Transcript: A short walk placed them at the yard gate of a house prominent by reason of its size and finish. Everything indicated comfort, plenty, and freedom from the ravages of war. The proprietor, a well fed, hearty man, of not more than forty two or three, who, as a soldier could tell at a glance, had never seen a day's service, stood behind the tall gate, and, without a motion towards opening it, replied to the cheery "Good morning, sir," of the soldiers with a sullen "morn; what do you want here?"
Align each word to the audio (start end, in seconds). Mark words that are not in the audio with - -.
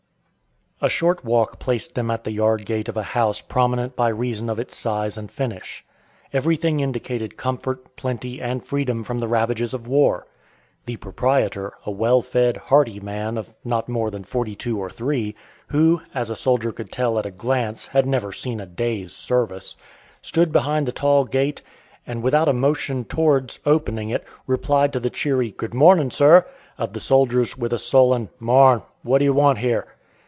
A 0.83 0.89
short 0.89 1.23
walk 1.23 1.59
placed 1.59 1.93
them 1.93 2.09
at 2.09 2.23
the 2.23 2.31
yard 2.31 2.65
gate 2.65 2.89
of 2.89 2.97
a 2.97 3.03
house 3.03 3.39
prominent 3.39 3.95
by 3.95 4.07
reason 4.09 4.49
of 4.49 4.57
its 4.57 4.75
size 4.75 5.15
and 5.15 5.29
finish. 5.29 5.85
Everything 6.33 6.79
indicated 6.79 7.37
comfort, 7.37 7.95
plenty, 7.95 8.41
and 8.41 8.65
freedom 8.65 9.03
from 9.03 9.19
the 9.19 9.27
ravages 9.27 9.75
of 9.75 9.87
war. 9.87 10.25
The 10.87 10.95
proprietor, 10.97 11.73
a 11.85 11.91
well 11.91 12.23
fed, 12.23 12.57
hearty 12.57 12.99
man, 12.99 13.37
of 13.37 13.53
not 13.63 13.89
more 13.89 14.09
than 14.09 14.23
forty 14.23 14.55
two 14.55 14.79
or 14.79 14.89
three, 14.89 15.35
who, 15.67 16.01
as 16.15 16.31
a 16.31 16.35
soldier 16.35 16.71
could 16.71 16.91
tell 16.91 17.19
at 17.19 17.27
a 17.27 17.29
glance, 17.31 17.85
had 17.85 18.07
never 18.07 18.31
seen 18.31 18.59
a 18.59 18.65
day's 18.65 19.13
service, 19.13 19.75
stood 20.23 20.51
behind 20.51 20.87
the 20.87 20.91
tall 20.91 21.25
gate, 21.25 21.61
and, 22.07 22.23
without 22.23 22.49
a 22.49 22.53
motion 22.53 23.05
towards 23.05 23.59
opening 23.67 24.09
it, 24.09 24.25
replied 24.47 24.93
to 24.93 24.99
the 24.99 25.11
cheery 25.11 25.51
"Good 25.51 25.75
morning, 25.75 26.09
sir," 26.09 26.47
of 26.79 26.93
the 26.93 26.99
soldiers 26.99 27.55
with 27.55 27.71
a 27.71 27.77
sullen 27.77 28.29
"morn; 28.39 28.81
what 29.03 29.19
do 29.19 29.25
you 29.25 29.33
want 29.35 29.59
here?" 29.59 29.85